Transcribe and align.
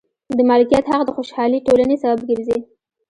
د 0.37 0.39
مالکیت 0.49 0.85
حق 0.91 1.01
د 1.05 1.09
خوشحالې 1.17 1.63
ټولنې 1.67 1.95
سبب 2.03 2.19
ګرځي. 2.29 2.59